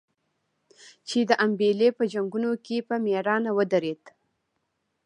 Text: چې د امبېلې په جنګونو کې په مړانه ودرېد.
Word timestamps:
چې 1.07 1.19
د 1.29 1.31
امبېلې 1.45 1.89
په 1.97 2.03
جنګونو 2.13 2.51
کې 2.65 2.77
په 2.87 2.95
مړانه 3.03 3.51
ودرېد. 3.57 4.03